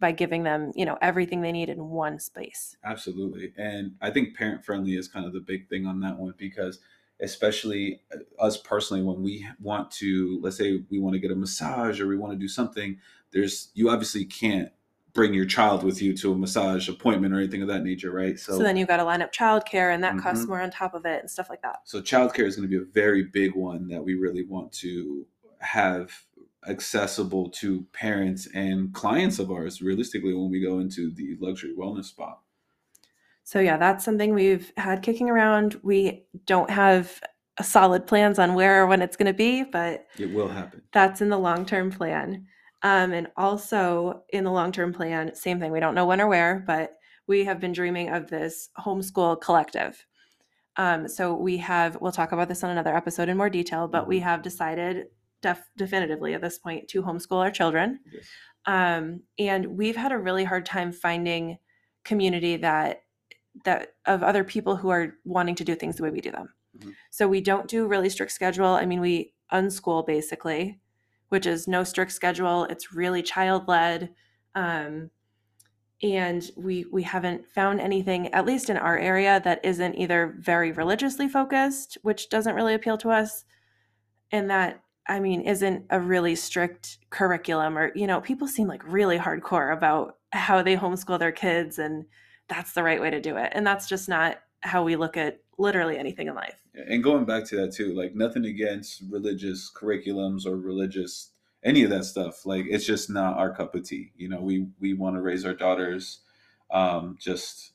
by 0.00 0.12
giving 0.12 0.42
them 0.42 0.72
you 0.74 0.84
know 0.84 0.98
everything 1.00 1.40
they 1.40 1.52
need 1.52 1.68
in 1.68 1.88
one 1.88 2.18
space. 2.18 2.76
Absolutely. 2.84 3.52
And 3.56 3.92
i 4.00 4.10
think 4.10 4.36
parent 4.36 4.64
friendly 4.64 4.94
is 4.96 5.08
kind 5.08 5.26
of 5.26 5.32
the 5.32 5.40
big 5.40 5.68
thing 5.68 5.86
on 5.86 6.00
that 6.00 6.18
one 6.18 6.34
because 6.36 6.78
especially 7.20 8.00
uh, 8.14 8.42
us 8.42 8.58
personally 8.58 9.02
when 9.02 9.22
we 9.22 9.46
want 9.60 9.90
to 9.90 10.38
let's 10.42 10.56
say 10.56 10.84
we 10.90 10.98
want 10.98 11.14
to 11.14 11.20
get 11.20 11.30
a 11.30 11.34
massage 11.34 12.00
or 12.00 12.06
we 12.06 12.16
want 12.16 12.32
to 12.32 12.38
do 12.38 12.48
something 12.48 12.98
there's 13.32 13.70
you 13.74 13.88
obviously 13.88 14.24
can't 14.24 14.70
bring 15.16 15.34
your 15.34 15.46
child 15.46 15.82
with 15.82 16.00
you 16.00 16.14
to 16.18 16.32
a 16.32 16.36
massage 16.36 16.88
appointment 16.88 17.34
or 17.34 17.38
anything 17.38 17.62
of 17.62 17.68
that 17.68 17.82
nature, 17.82 18.12
right? 18.12 18.38
So, 18.38 18.58
so 18.58 18.62
then 18.62 18.76
you've 18.76 18.86
got 18.86 18.98
to 18.98 19.04
line 19.04 19.22
up 19.22 19.32
childcare 19.32 19.92
and 19.92 20.04
that 20.04 20.12
mm-hmm. 20.12 20.20
costs 20.20 20.46
more 20.46 20.60
on 20.60 20.70
top 20.70 20.94
of 20.94 21.06
it 21.06 21.20
and 21.20 21.30
stuff 21.30 21.48
like 21.48 21.62
that. 21.62 21.78
So 21.84 22.00
childcare 22.00 22.44
is 22.44 22.54
going 22.54 22.68
to 22.68 22.78
be 22.78 22.82
a 22.82 22.86
very 22.92 23.24
big 23.24 23.56
one 23.56 23.88
that 23.88 24.04
we 24.04 24.14
really 24.14 24.44
want 24.44 24.70
to 24.74 25.26
have 25.58 26.12
accessible 26.68 27.48
to 27.48 27.86
parents 27.92 28.46
and 28.54 28.92
clients 28.92 29.38
of 29.38 29.50
ours 29.50 29.80
realistically 29.80 30.34
when 30.34 30.50
we 30.50 30.60
go 30.60 30.78
into 30.80 31.10
the 31.14 31.36
luxury 31.40 31.74
wellness 31.76 32.06
spa. 32.06 32.36
So 33.42 33.58
yeah, 33.58 33.78
that's 33.78 34.04
something 34.04 34.34
we've 34.34 34.70
had 34.76 35.02
kicking 35.02 35.30
around. 35.30 35.80
We 35.82 36.26
don't 36.44 36.68
have 36.68 37.22
solid 37.62 38.06
plans 38.06 38.38
on 38.38 38.52
where 38.54 38.82
or 38.82 38.86
when 38.86 39.00
it's 39.00 39.16
going 39.16 39.32
to 39.32 39.34
be, 39.34 39.64
but 39.64 40.06
it 40.18 40.30
will 40.34 40.48
happen. 40.48 40.82
That's 40.92 41.22
in 41.22 41.30
the 41.30 41.38
long-term 41.38 41.92
plan. 41.92 42.46
Um, 42.82 43.12
and 43.12 43.28
also 43.36 44.22
in 44.30 44.44
the 44.44 44.52
long 44.52 44.72
term 44.72 44.92
plan, 44.92 45.34
same 45.34 45.58
thing. 45.58 45.72
We 45.72 45.80
don't 45.80 45.94
know 45.94 46.06
when 46.06 46.20
or 46.20 46.28
where, 46.28 46.62
but 46.66 46.92
we 47.26 47.44
have 47.44 47.60
been 47.60 47.72
dreaming 47.72 48.10
of 48.10 48.28
this 48.28 48.68
homeschool 48.78 49.40
collective. 49.40 50.04
Um, 50.76 51.08
so 51.08 51.34
we 51.34 51.56
have, 51.58 51.96
we'll 52.00 52.12
talk 52.12 52.32
about 52.32 52.48
this 52.48 52.62
on 52.62 52.70
another 52.70 52.94
episode 52.94 53.28
in 53.28 53.36
more 53.36 53.50
detail, 53.50 53.88
but 53.88 54.06
we 54.06 54.18
mm-hmm. 54.18 54.24
have 54.24 54.42
decided 54.42 55.06
def- 55.42 55.70
definitively 55.76 56.34
at 56.34 56.42
this 56.42 56.58
point 56.58 56.88
to 56.88 57.02
homeschool 57.02 57.38
our 57.38 57.50
children. 57.50 58.00
Yes. 58.12 58.26
Um, 58.66 59.22
and 59.38 59.66
we've 59.66 59.96
had 59.96 60.12
a 60.12 60.18
really 60.18 60.44
hard 60.44 60.66
time 60.66 60.92
finding 60.92 61.58
community 62.04 62.56
that 62.56 63.02
that 63.64 63.94
of 64.04 64.22
other 64.22 64.44
people 64.44 64.76
who 64.76 64.90
are 64.90 65.14
wanting 65.24 65.54
to 65.54 65.64
do 65.64 65.74
things 65.74 65.96
the 65.96 66.02
way 66.02 66.10
we 66.10 66.20
do 66.20 66.30
them. 66.30 66.52
Mm-hmm. 66.78 66.90
So 67.10 67.26
we 67.26 67.40
don't 67.40 67.68
do 67.68 67.86
really 67.86 68.10
strict 68.10 68.32
schedule. 68.32 68.66
I 68.66 68.84
mean, 68.84 69.00
we 69.00 69.32
unschool 69.52 70.06
basically 70.06 70.78
which 71.28 71.46
is 71.46 71.68
no 71.68 71.84
strict 71.84 72.12
schedule. 72.12 72.64
It's 72.64 72.92
really 72.92 73.22
child 73.22 73.68
led. 73.68 74.10
Um, 74.54 75.10
and 76.02 76.50
we 76.56 76.84
we 76.92 77.02
haven't 77.02 77.48
found 77.48 77.80
anything 77.80 78.32
at 78.34 78.44
least 78.44 78.68
in 78.68 78.76
our 78.76 78.98
area 78.98 79.40
that 79.44 79.64
isn't 79.64 79.94
either 79.94 80.34
very 80.38 80.70
religiously 80.72 81.26
focused 81.26 81.96
which 82.02 82.28
doesn't 82.28 82.54
really 82.54 82.74
appeal 82.74 82.98
to 82.98 83.10
us 83.10 83.44
and 84.30 84.50
that 84.50 84.82
i 85.08 85.18
mean 85.18 85.40
isn't 85.40 85.86
a 85.90 85.98
really 85.98 86.34
strict 86.34 86.98
curriculum 87.08 87.78
or 87.78 87.92
you 87.94 88.06
know 88.06 88.20
people 88.20 88.46
seem 88.46 88.68
like 88.68 88.82
really 88.86 89.16
hardcore 89.18 89.74
about 89.74 90.18
how 90.32 90.62
they 90.62 90.76
homeschool 90.76 91.18
their 91.18 91.32
kids 91.32 91.78
and 91.78 92.04
that's 92.48 92.74
the 92.74 92.82
right 92.82 93.00
way 93.00 93.08
to 93.08 93.20
do 93.20 93.36
it 93.36 93.50
and 93.54 93.66
that's 93.66 93.88
just 93.88 94.06
not 94.06 94.38
how 94.60 94.82
we 94.82 94.96
look 94.96 95.16
at 95.16 95.40
literally 95.58 95.98
anything 95.98 96.28
in 96.28 96.34
life. 96.34 96.62
And 96.74 97.02
going 97.02 97.24
back 97.24 97.44
to 97.46 97.56
that 97.56 97.72
too, 97.72 97.94
like 97.94 98.14
nothing 98.14 98.44
against 98.44 99.02
religious 99.10 99.70
curriculums 99.74 100.46
or 100.46 100.56
religious 100.56 101.30
any 101.64 101.82
of 101.82 101.90
that 101.90 102.04
stuff. 102.04 102.46
Like 102.46 102.66
it's 102.68 102.86
just 102.86 103.10
not 103.10 103.36
our 103.38 103.54
cup 103.54 103.74
of 103.74 103.84
tea. 103.84 104.12
You 104.16 104.28
know, 104.28 104.40
we 104.40 104.68
we 104.78 104.94
want 104.94 105.16
to 105.16 105.22
raise 105.22 105.44
our 105.44 105.54
daughters 105.54 106.20
um 106.70 107.16
just 107.20 107.72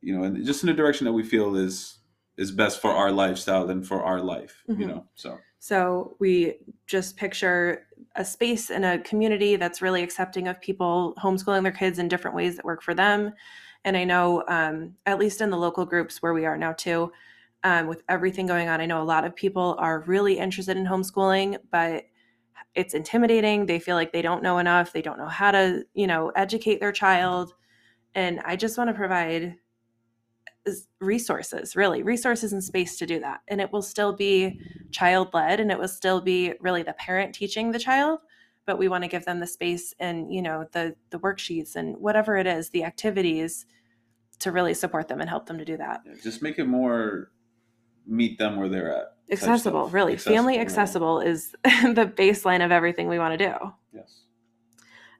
you 0.00 0.14
know, 0.14 0.24
and 0.24 0.44
just 0.44 0.62
in 0.62 0.68
a 0.68 0.74
direction 0.74 1.06
that 1.06 1.12
we 1.12 1.22
feel 1.22 1.56
is 1.56 1.98
is 2.36 2.50
best 2.50 2.80
for 2.80 2.90
our 2.90 3.12
lifestyle 3.12 3.70
and 3.70 3.86
for 3.86 4.02
our 4.02 4.20
life, 4.20 4.62
mm-hmm. 4.68 4.80
you 4.80 4.86
know. 4.86 5.06
So 5.14 5.38
so 5.58 6.16
we 6.18 6.56
just 6.86 7.16
picture 7.16 7.86
a 8.16 8.24
space 8.24 8.70
and 8.70 8.84
a 8.84 8.98
community 8.98 9.56
that's 9.56 9.80
really 9.80 10.02
accepting 10.02 10.46
of 10.46 10.60
people 10.60 11.14
homeschooling 11.18 11.62
their 11.62 11.72
kids 11.72 11.98
in 11.98 12.06
different 12.06 12.36
ways 12.36 12.56
that 12.56 12.64
work 12.64 12.82
for 12.82 12.94
them 12.94 13.32
and 13.84 13.96
I 13.96 14.04
know, 14.04 14.44
um, 14.48 14.94
at 15.06 15.18
least 15.18 15.40
in 15.40 15.50
the 15.50 15.56
local 15.56 15.84
groups 15.84 16.22
where 16.22 16.32
we 16.32 16.46
are 16.46 16.56
now 16.56 16.72
too, 16.72 17.12
um, 17.62 17.86
with 17.86 18.02
everything 18.08 18.46
going 18.46 18.68
on, 18.68 18.80
I 18.80 18.86
know 18.86 19.02
a 19.02 19.04
lot 19.04 19.24
of 19.24 19.34
people 19.34 19.76
are 19.78 20.00
really 20.00 20.38
interested 20.38 20.76
in 20.76 20.86
homeschooling, 20.86 21.58
but 21.70 22.04
it's 22.74 22.94
intimidating. 22.94 23.66
They 23.66 23.78
feel 23.78 23.96
like 23.96 24.12
they 24.12 24.22
don't 24.22 24.42
know 24.42 24.58
enough. 24.58 24.92
They 24.92 25.02
don't 25.02 25.18
know 25.18 25.28
how 25.28 25.50
to, 25.50 25.84
you 25.94 26.06
know, 26.06 26.30
educate 26.30 26.80
their 26.80 26.92
child. 26.92 27.54
And 28.14 28.40
I 28.44 28.56
just 28.56 28.76
want 28.76 28.88
to 28.88 28.94
provide 28.94 29.56
resources, 31.00 31.76
really, 31.76 32.02
resources 32.02 32.52
and 32.52 32.64
space 32.64 32.96
to 32.96 33.06
do 33.06 33.20
that. 33.20 33.40
And 33.48 33.60
it 33.60 33.70
will 33.70 33.82
still 33.82 34.14
be 34.14 34.60
child 34.90 35.28
led 35.34 35.60
and 35.60 35.70
it 35.70 35.78
will 35.78 35.88
still 35.88 36.20
be 36.20 36.54
really 36.60 36.82
the 36.82 36.94
parent 36.94 37.34
teaching 37.34 37.70
the 37.70 37.78
child 37.78 38.20
but 38.66 38.78
we 38.78 38.88
want 38.88 39.04
to 39.04 39.08
give 39.08 39.24
them 39.24 39.40
the 39.40 39.46
space 39.46 39.94
and 39.98 40.32
you 40.32 40.42
know 40.42 40.66
the 40.72 40.94
the 41.10 41.18
worksheets 41.18 41.76
and 41.76 41.96
whatever 41.96 42.36
it 42.36 42.46
is 42.46 42.70
the 42.70 42.84
activities 42.84 43.66
to 44.40 44.50
really 44.50 44.74
support 44.74 45.08
them 45.08 45.20
and 45.20 45.30
help 45.30 45.46
them 45.46 45.58
to 45.58 45.64
do 45.64 45.76
that. 45.76 46.02
Yeah, 46.04 46.14
just 46.22 46.42
make 46.42 46.58
it 46.58 46.66
more 46.66 47.30
meet 48.06 48.38
them 48.38 48.56
where 48.56 48.68
they're 48.68 48.94
at 48.94 49.16
accessible 49.30 49.88
really. 49.88 50.14
Accessible, 50.14 50.36
family 50.36 50.58
accessible 50.58 51.20
is 51.20 51.50
the 51.64 52.12
baseline 52.16 52.64
of 52.64 52.70
everything 52.70 53.08
we 53.08 53.18
want 53.18 53.38
to 53.38 53.46
do. 53.46 53.54
Yes. 53.94 54.22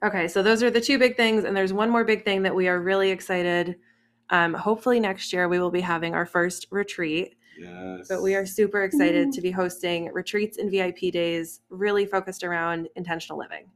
Okay 0.03 0.29
so 0.29 0.43
those 0.43 0.63
are 0.63 0.71
the 0.71 0.81
two 0.81 0.99
big 0.99 1.17
things 1.17 1.45
and 1.45 1.57
there's 1.57 1.73
one 1.73 1.91
more 1.91 2.05
big 2.05 2.25
thing 2.25 2.43
that 2.43 2.55
we 2.55 2.69
are 2.69 2.81
really 2.81 3.11
excited 3.11 3.77
um, 4.31 4.55
hopefully 4.55 5.01
next 5.01 5.33
year 5.33 5.49
we 5.49 5.59
will 5.59 5.71
be 5.71 5.81
having 5.81 6.15
our 6.15 6.27
first 6.27 6.67
retreat 6.71 7.35
Yes. 7.59 8.09
But 8.09 8.23
we 8.23 8.35
are 8.35 8.47
super 8.47 8.83
excited 8.83 9.33
to 9.33 9.41
be 9.41 9.51
hosting 9.51 10.13
retreats 10.13 10.59
and 10.59 10.71
VIP 10.71 11.13
days 11.13 11.61
really 11.71 12.07
focused 12.07 12.43
around 12.45 12.89
intentional 12.97 13.39
living. 13.39 13.71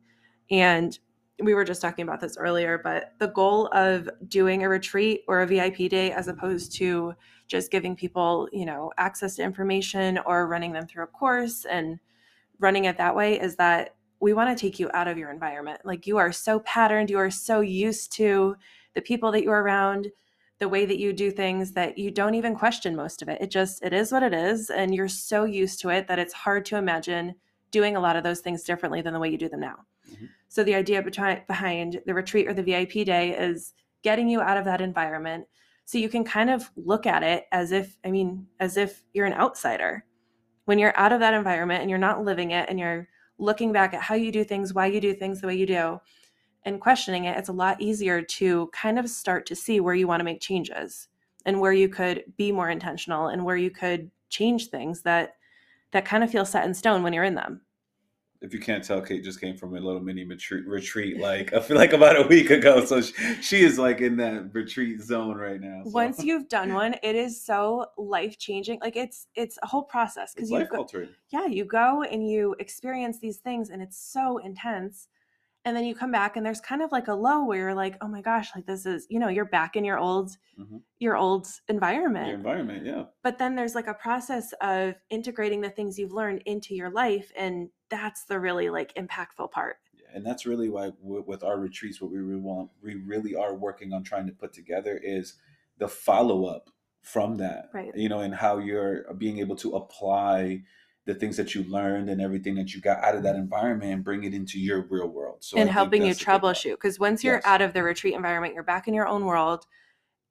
And 0.51 0.99
we 1.41 1.55
were 1.55 1.65
just 1.65 1.81
talking 1.81 2.03
about 2.03 2.21
this 2.21 2.37
earlier, 2.37 2.81
but 2.83 3.13
the 3.19 3.29
goal 3.29 3.69
of 3.69 4.09
doing 4.27 4.65
a 4.65 4.69
retreat 4.69 5.23
or 5.29 5.43
a 5.43 5.47
VIP 5.47 5.89
day 5.89 6.11
as 6.11 6.27
opposed 6.27 6.73
to 6.77 7.15
just 7.47 7.71
giving 7.71 7.95
people, 7.95 8.49
you 8.53 8.67
know, 8.67 8.91
access 8.99 9.37
to 9.37 9.43
information 9.43 10.19
or 10.27 10.49
running 10.49 10.73
them 10.73 10.87
through 10.87 11.05
a 11.05 11.09
course 11.09 11.65
and 11.65 11.99
running 12.59 12.87
it 12.87 12.99
that 12.99 13.15
way 13.15 13.39
is 13.39 13.57
that 13.57 13.95
we 14.21 14.33
want 14.33 14.57
to 14.57 14.61
take 14.61 14.81
you 14.81 14.91
out 14.95 15.07
of 15.07 15.17
your 15.17 15.31
environment. 15.31 15.81
Like 15.85 16.07
you 16.07 16.17
are 16.19 16.33
so 16.33 16.59
patterned, 16.61 17.09
you 17.09 17.19
are 17.19 17.31
so 17.31 17.61
used 17.61 18.13
to 18.15 18.57
the 18.95 19.01
people 19.01 19.31
that 19.33 19.45
you're 19.45 19.63
around, 19.63 20.09
the 20.59 20.69
way 20.69 20.85
that 20.85 20.99
you 20.99 21.13
do 21.13 21.31
things 21.31 21.73
that 21.73 21.99
you 21.99 22.11
don't 22.11 22.35
even 22.35 22.55
question 22.55 22.97
most 22.97 23.23
of 23.23 23.29
it. 23.29 23.41
It 23.41 23.51
just 23.51 23.83
it 23.83 23.93
is 23.93 24.11
what 24.11 24.23
it 24.23 24.35
is 24.35 24.71
and 24.71 24.95
you're 24.95 25.09
so 25.09 25.45
used 25.45 25.81
to 25.81 25.91
it 25.91 26.09
that 26.09 26.19
it's 26.19 26.33
hard 26.33 26.65
to 26.67 26.77
imagine 26.77 27.35
doing 27.71 27.97
a 27.97 28.01
lot 28.01 28.17
of 28.17 28.25
those 28.25 28.41
things 28.41 28.65
differently 28.65 29.03
than 29.03 29.13
the 29.13 29.21
way 29.21 29.29
you 29.29 29.39
do 29.39 29.49
them 29.49 29.61
now. 29.61 29.77
Mm-hmm. 30.11 30.27
So 30.49 30.65
the 30.65 30.75
idea 30.75 31.03
behind 31.47 32.01
the 32.07 32.15
retreat 32.15 32.49
or 32.49 32.55
the 32.55 32.63
VIP 32.63 33.07
day 33.07 33.37
is 33.37 33.75
getting 34.03 34.29
you 34.29 34.41
out 34.41 34.57
of 34.57 34.65
that 34.65 34.81
environment 34.81 35.47
so 35.85 35.99
you 35.99 36.09
can 36.09 36.25
kind 36.25 36.51
of 36.51 36.71
look 36.77 37.07
at 37.07 37.23
it 37.23 37.47
as 37.53 37.73
if 37.73 37.97
I 38.05 38.11
mean 38.11 38.47
as 38.59 38.77
if 38.77 39.05
you're 39.13 39.27
an 39.27 39.35
outsider. 39.35 40.05
When 40.65 40.79
you're 40.79 40.99
out 40.99 41.13
of 41.13 41.21
that 41.21 41.35
environment 41.35 41.81
and 41.81 41.89
you're 41.89 41.99
not 41.99 42.25
living 42.25 42.51
it 42.51 42.69
and 42.69 42.79
you're 42.79 43.09
looking 43.39 43.73
back 43.73 43.95
at 43.95 44.03
how 44.03 44.15
you 44.15 44.31
do 44.33 44.45
things, 44.45 44.75
why 44.75 44.87
you 44.87 45.01
do 45.01 45.15
things 45.15 45.41
the 45.41 45.47
way 45.47 45.55
you 45.55 45.67
do, 45.67 45.99
and 46.69 46.81
questioning 46.81 47.25
it, 47.25 47.37
it's 47.37 47.49
a 47.49 47.53
lot 47.53 47.81
easier 47.81 48.23
to 48.23 48.69
kind 48.73 48.99
of 48.99 49.09
start 49.09 49.47
to 49.47 49.57
see 49.57 49.81
where 49.81 49.95
you 49.95 50.07
want 50.07 50.21
to 50.21 50.25
make 50.25 50.41
changes 50.41 51.09
and 51.47 51.61
where 51.61 51.73
you 51.73 51.89
could 51.89 52.25
be 52.37 52.53
more 52.53 52.71
intentional 52.71 53.29
and 53.29 53.45
where 53.45 53.57
you 53.57 53.71
could 53.71 54.11
change 54.29 54.69
things 54.69 55.03
that 55.03 55.35
that 55.91 56.05
kind 56.05 56.23
of 56.23 56.31
feel 56.31 56.45
set 56.45 56.67
in 56.67 56.75
stone 56.75 57.03
when 57.03 57.13
you're 57.13 57.25
in 57.25 57.35
them 57.35 57.63
if 58.41 58.55
you 58.55 58.61
can't 58.61 58.85
tell, 58.85 59.01
Kate 59.01 59.25
just 59.25 59.41
came 59.41 59.57
from 59.57 59.75
a 59.77 59.81
little 59.81 60.01
mini 60.01 60.25
retreat, 60.25 61.19
like 61.19 61.53
I 61.57 61.61
feel 61.61 61.77
like 61.77 61.93
about 61.93 62.17
a 62.17 62.27
week 62.29 62.51
ago. 62.51 62.85
So 62.85 63.01
she, 63.01 63.13
she 63.43 63.63
is 63.63 63.79
like 63.79 64.01
in 64.01 64.17
that 64.19 64.55
retreat 64.55 65.01
zone 65.01 65.37
right 65.37 65.61
now. 65.61 65.83
So. 65.85 65.91
Once 65.91 66.23
you've 66.23 66.49
done 66.49 66.73
one, 66.73 66.95
it 67.03 67.17
is 67.17 67.43
so 67.43 67.87
life 67.97 68.39
changing. 68.39 68.79
Like 68.81 68.97
it's 68.97 69.27
it's 69.35 69.59
a 69.63 69.67
whole 69.67 69.83
process 69.83 70.35
because 70.35 70.51
you 70.51 70.59
life 70.59 70.69
go. 70.71 70.87
Yeah, 71.31 71.47
you 71.47 71.65
go 71.65 72.05
and 72.05 72.29
you 72.31 72.55
experience 72.61 73.19
these 73.19 73.39
things, 73.39 73.71
and 73.71 73.83
it's 73.83 73.99
so 73.99 74.39
intense 74.39 75.09
and 75.65 75.77
then 75.77 75.85
you 75.85 75.95
come 75.95 76.11
back 76.11 76.37
and 76.37 76.45
there's 76.47 76.61
kind 76.61 76.83
of 76.83 76.93
like 76.93 77.09
a 77.09 77.15
low 77.15 77.45
where 77.45 77.59
you're 77.59 77.75
like 77.75 77.97
oh 78.01 78.09
my 78.09 78.21
gosh 78.21 78.51
like 78.55 78.67
this 78.67 78.87
is 78.87 79.07
you 79.11 79.19
know 79.19 79.29
you're 79.29 79.45
back 79.45 79.77
in 79.77 79.85
your 79.85 79.99
old 79.99 80.31
mm-hmm. 80.59 80.79
your 80.99 81.17
old 81.17 81.47
environment 81.69 82.27
your 82.27 82.37
environment. 82.37 82.87
yeah. 82.87 83.05
But 83.23 83.39
then 83.39 83.55
there's 83.55 83.75
like 83.75 83.87
a 83.87 83.95
process 83.95 84.53
of 84.61 84.95
integrating 85.11 85.61
the 85.61 85.71
things 85.71 85.99
you've 85.99 86.13
learned 86.13 86.43
into 86.47 86.75
your 86.75 86.91
life 86.91 87.33
and 87.37 87.69
that's 87.91 88.25
the 88.25 88.39
really 88.39 88.71
like 88.71 88.95
impactful 88.95 89.51
part. 89.51 89.77
Yeah, 89.95 90.17
and 90.17 90.27
that's 90.27 90.47
really 90.47 90.69
why 90.69 90.93
with 91.01 91.43
our 91.43 91.59
retreats 91.59 92.01
what 92.01 92.11
we 92.11 92.19
really 92.19 92.41
want 92.41 92.71
we 92.83 92.95
really 92.95 93.35
are 93.35 93.55
working 93.55 93.93
on 93.93 94.05
trying 94.05 94.27
to 94.27 94.33
put 94.33 94.53
together 94.53 94.99
is 95.03 95.35
the 95.79 95.89
follow-up 95.89 96.71
from 97.03 97.37
that 97.37 97.71
right. 97.73 97.93
you 97.95 98.09
know 98.09 98.21
and 98.21 98.35
how 98.35 98.59
you're 98.59 99.13
being 99.15 99.39
able 99.39 99.57
to 99.57 99.77
apply 99.77 100.63
the 101.09 101.15
things 101.15 101.39
that 101.39 101.55
you 101.55 101.65
learned 101.65 102.11
and 102.11 102.21
everything 102.21 102.55
that 102.55 102.75
you 102.75 102.83
got 102.83 103.03
out 103.03 103.17
of 103.17 103.23
that 103.23 103.35
environment 103.35 103.91
and 103.95 104.05
bring 104.05 104.25
it 104.25 104.35
into 104.35 104.61
your 104.61 104.83
real 104.91 105.09
world. 105.09 105.39
So 105.41 105.57
and 105.57 105.69
helping 105.69 106.05
you 106.05 106.13
troubleshoot 106.13 106.73
because 106.73 107.01
once 107.01 107.25
you're 107.25 107.37
yes. 107.37 107.47
out 107.47 107.63
of 107.63 107.73
the 107.73 107.83
retreat 107.83 108.13
environment, 108.13 108.53
you're 108.53 108.63
back 108.63 108.89
in 108.89 108.93
your 108.93 109.09
own 109.09 109.25
world. 109.25 109.65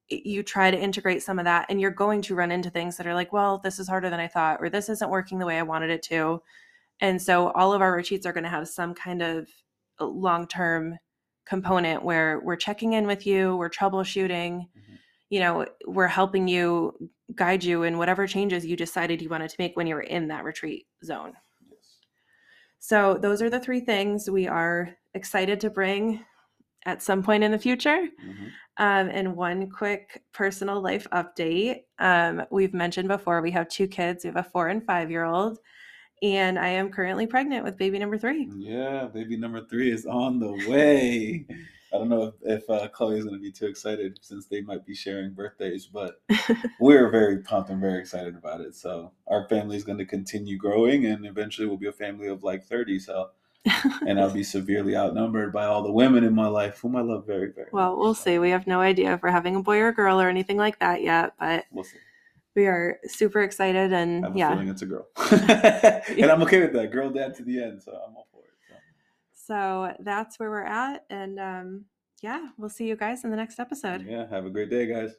You 0.08 0.44
try 0.44 0.70
to 0.70 0.78
integrate 0.78 1.24
some 1.24 1.40
of 1.40 1.46
that, 1.46 1.66
and 1.68 1.80
you're 1.80 1.90
going 1.90 2.22
to 2.22 2.36
run 2.36 2.52
into 2.52 2.70
things 2.70 2.96
that 2.96 3.08
are 3.08 3.12
like, 3.12 3.32
well, 3.32 3.58
this 3.58 3.80
is 3.80 3.88
harder 3.88 4.08
than 4.08 4.20
I 4.20 4.28
thought, 4.28 4.58
or 4.60 4.70
this 4.70 4.88
isn't 4.88 5.10
working 5.10 5.40
the 5.40 5.46
way 5.46 5.58
I 5.58 5.62
wanted 5.62 5.90
it 5.90 6.02
to. 6.04 6.42
And 7.00 7.20
so, 7.20 7.50
all 7.50 7.72
of 7.72 7.82
our 7.82 7.92
retreats 7.92 8.24
are 8.24 8.32
going 8.32 8.44
to 8.44 8.48
have 8.50 8.68
some 8.68 8.94
kind 8.94 9.20
of 9.20 9.48
uh, 9.98 10.06
long 10.06 10.46
term 10.46 10.96
component 11.44 12.04
where 12.04 12.40
we're 12.40 12.56
checking 12.56 12.92
in 12.92 13.08
with 13.08 13.26
you, 13.26 13.56
we're 13.56 13.68
troubleshooting. 13.68 14.60
Mm-hmm 14.60 14.94
you 15.30 15.40
know, 15.40 15.66
we're 15.86 16.06
helping 16.06 16.48
you 16.48 17.10
guide 17.34 17.62
you 17.62 17.82
in 17.82 17.98
whatever 17.98 18.26
changes 18.26 18.64
you 18.64 18.76
decided 18.76 19.20
you 19.20 19.28
wanted 19.28 19.50
to 19.50 19.56
make 19.58 19.76
when 19.76 19.86
you 19.86 19.94
were 19.94 20.00
in 20.00 20.28
that 20.28 20.44
retreat 20.44 20.86
zone. 21.04 21.32
Yes. 21.68 21.78
So, 22.78 23.18
those 23.20 23.42
are 23.42 23.50
the 23.50 23.60
three 23.60 23.80
things 23.80 24.30
we 24.30 24.46
are 24.46 24.94
excited 25.14 25.60
to 25.60 25.70
bring 25.70 26.24
at 26.86 27.02
some 27.02 27.22
point 27.22 27.44
in 27.44 27.52
the 27.52 27.58
future. 27.58 28.06
Mm-hmm. 28.24 28.46
Um, 28.80 29.08
and 29.10 29.36
one 29.36 29.68
quick 29.70 30.22
personal 30.32 30.80
life 30.80 31.06
update. 31.12 31.80
Um, 31.98 32.44
we've 32.50 32.74
mentioned 32.74 33.08
before 33.08 33.42
we 33.42 33.50
have 33.50 33.68
two 33.68 33.88
kids, 33.88 34.24
we 34.24 34.28
have 34.28 34.36
a 34.36 34.42
four 34.42 34.68
and 34.68 34.84
five 34.86 35.10
year 35.10 35.24
old. 35.24 35.58
And 36.22 36.58
I 36.58 36.68
am 36.68 36.90
currently 36.90 37.26
pregnant 37.26 37.64
with 37.64 37.76
baby 37.76 37.98
number 37.98 38.18
three. 38.18 38.50
Yeah, 38.56 39.06
baby 39.12 39.36
number 39.36 39.64
three 39.66 39.90
is 39.90 40.06
on 40.06 40.40
the 40.40 40.52
way. 40.68 41.46
I 41.92 41.96
don't 41.96 42.08
know 42.08 42.24
if, 42.24 42.34
if 42.42 42.70
uh, 42.70 42.88
Chloe 42.88 43.18
is 43.18 43.24
going 43.24 43.36
to 43.36 43.42
be 43.42 43.52
too 43.52 43.66
excited 43.66 44.18
since 44.20 44.46
they 44.46 44.60
might 44.60 44.84
be 44.84 44.94
sharing 44.94 45.32
birthdays, 45.32 45.86
but 45.86 46.20
we're 46.80 47.08
very 47.10 47.38
pumped 47.38 47.70
and 47.70 47.80
very 47.80 47.98
excited 47.98 48.36
about 48.36 48.60
it. 48.60 48.74
So 48.74 49.12
our 49.26 49.48
family 49.48 49.76
is 49.76 49.84
going 49.84 49.98
to 49.98 50.04
continue 50.04 50.58
growing, 50.58 51.06
and 51.06 51.24
eventually 51.24 51.66
we'll 51.66 51.78
be 51.78 51.86
a 51.86 51.92
family 51.92 52.28
of 52.28 52.42
like 52.42 52.64
thirty. 52.64 52.98
So, 52.98 53.30
and 54.06 54.20
I'll 54.20 54.30
be 54.30 54.44
severely 54.44 54.96
outnumbered 54.96 55.52
by 55.52 55.64
all 55.64 55.82
the 55.82 55.92
women 55.92 56.24
in 56.24 56.34
my 56.34 56.46
life, 56.46 56.78
whom 56.80 56.94
I 56.94 57.00
love 57.00 57.26
very, 57.26 57.52
very. 57.52 57.68
Well, 57.72 57.92
much. 57.92 57.98
we'll 57.98 58.14
see. 58.14 58.38
We 58.38 58.50
have 58.50 58.66
no 58.66 58.80
idea 58.80 59.14
if 59.14 59.22
we're 59.22 59.30
having 59.30 59.56
a 59.56 59.62
boy 59.62 59.78
or 59.78 59.88
a 59.88 59.94
girl 59.94 60.20
or 60.20 60.28
anything 60.28 60.58
like 60.58 60.78
that 60.80 61.02
yet, 61.02 61.34
but 61.38 61.64
we'll 61.70 61.84
see. 61.84 61.98
We 62.54 62.66
are 62.66 62.98
super 63.06 63.40
excited, 63.42 63.92
and 63.92 64.24
I 64.24 64.28
have 64.28 64.36
yeah, 64.36 64.52
feeling 64.52 64.68
it's 64.68 64.82
a 64.82 64.86
girl, 64.86 65.06
and 65.30 66.24
I'm 66.30 66.42
okay 66.42 66.60
with 66.60 66.72
that. 66.74 66.90
Girl 66.92 67.08
dad 67.08 67.34
to 67.36 67.44
the 67.44 67.62
end, 67.62 67.82
so 67.82 67.92
I'm 67.92 68.16
all 68.16 68.26
for 68.32 68.37
it. 68.37 68.37
So 69.48 69.94
that's 69.98 70.38
where 70.38 70.50
we're 70.50 70.62
at. 70.62 71.06
And 71.08 71.40
um, 71.40 71.84
yeah, 72.20 72.48
we'll 72.58 72.68
see 72.68 72.86
you 72.86 72.96
guys 72.96 73.24
in 73.24 73.30
the 73.30 73.36
next 73.36 73.58
episode. 73.58 74.04
Yeah, 74.06 74.28
have 74.28 74.44
a 74.44 74.50
great 74.50 74.68
day, 74.68 74.86
guys. 74.86 75.12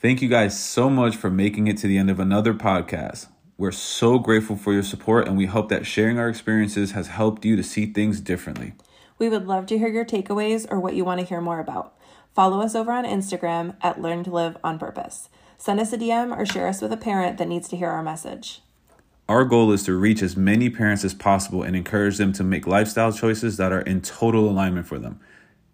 Thank 0.00 0.20
you 0.20 0.28
guys 0.28 0.62
so 0.62 0.90
much 0.90 1.16
for 1.16 1.30
making 1.30 1.68
it 1.68 1.78
to 1.78 1.86
the 1.86 1.96
end 1.96 2.10
of 2.10 2.20
another 2.20 2.52
podcast. 2.52 3.28
We're 3.56 3.72
so 3.72 4.18
grateful 4.18 4.56
for 4.56 4.72
your 4.74 4.82
support, 4.82 5.26
and 5.26 5.36
we 5.36 5.46
hope 5.46 5.70
that 5.70 5.86
sharing 5.86 6.18
our 6.18 6.28
experiences 6.28 6.92
has 6.92 7.08
helped 7.08 7.44
you 7.44 7.56
to 7.56 7.62
see 7.64 7.86
things 7.86 8.20
differently. 8.20 8.74
We 9.18 9.28
would 9.28 9.46
love 9.46 9.66
to 9.66 9.78
hear 9.78 9.88
your 9.88 10.04
takeaways 10.04 10.70
or 10.70 10.78
what 10.78 10.94
you 10.94 11.04
want 11.04 11.20
to 11.20 11.26
hear 11.26 11.40
more 11.40 11.58
about. 11.58 11.96
Follow 12.34 12.60
us 12.60 12.76
over 12.76 12.92
on 12.92 13.04
Instagram 13.04 13.74
at 13.80 14.00
Learn 14.00 14.22
to 14.24 14.30
Live 14.30 14.58
on 14.62 14.78
Purpose. 14.78 15.30
Send 15.56 15.80
us 15.80 15.92
a 15.92 15.98
DM 15.98 16.36
or 16.36 16.46
share 16.46 16.68
us 16.68 16.80
with 16.80 16.92
a 16.92 16.96
parent 16.96 17.38
that 17.38 17.48
needs 17.48 17.68
to 17.70 17.76
hear 17.76 17.88
our 17.88 18.02
message. 18.02 18.60
Our 19.28 19.44
goal 19.44 19.72
is 19.72 19.82
to 19.82 19.94
reach 19.94 20.22
as 20.22 20.38
many 20.38 20.70
parents 20.70 21.04
as 21.04 21.12
possible 21.12 21.62
and 21.62 21.76
encourage 21.76 22.16
them 22.16 22.32
to 22.32 22.42
make 22.42 22.66
lifestyle 22.66 23.12
choices 23.12 23.58
that 23.58 23.72
are 23.72 23.82
in 23.82 24.00
total 24.00 24.48
alignment 24.48 24.86
for 24.86 24.98
them. 24.98 25.20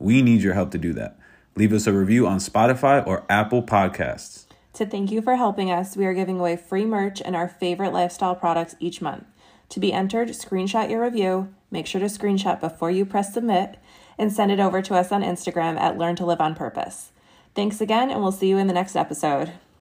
We 0.01 0.23
need 0.23 0.43
your 0.43 0.55
help 0.55 0.73
to 0.73 0.79
do 0.79 0.93
that. 0.95 1.17
Leave 1.55 1.73
us 1.73 1.87
a 1.87 1.93
review 1.93 2.27
on 2.27 2.39
Spotify 2.39 3.07
or 3.07 3.25
Apple 3.31 3.63
Podcasts. 3.63 4.47
To 4.73 4.85
thank 4.85 5.13
you 5.13 5.23
for 5.23 5.37
helping 5.37 5.71
us, 5.71 5.97
we 5.97 6.05
are 6.05 6.15
giving 6.15 6.41
away 6.41 6.57
free 6.57 6.85
merch 6.85 7.23
and 7.25 7.37
our 7.37 7.47
favorite 7.47 7.93
lifestyle 7.93 8.35
products 8.35 8.75
each 8.81 9.01
month. 9.01 9.25
To 9.69 9.79
be 9.79 9.93
entered, 9.93 10.31
screenshot 10.31 10.91
your 10.91 11.03
review, 11.03 11.55
make 11.71 11.87
sure 11.87 12.01
to 12.01 12.07
screenshot 12.07 12.59
before 12.59 12.91
you 12.91 13.07
press 13.07 13.33
submit, 13.33 13.79
and 14.19 14.33
send 14.33 14.51
it 14.51 14.59
over 14.59 14.83
to 14.83 14.97
us 14.97 15.13
on 15.13 15.23
Instagram 15.23 15.79
at 15.79 15.97
Learn 15.97 16.17
to 16.17 16.27
Live 16.27 16.41
on 16.41 16.57
Purpose. 16.57 17.13
Thanks 17.55 17.81
again, 17.81 18.11
and 18.11 18.21
we'll 18.21 18.33
see 18.33 18.49
you 18.49 18.59
in 18.59 18.67
the 18.67 18.75
next 18.75 18.97
episode. 18.97 19.53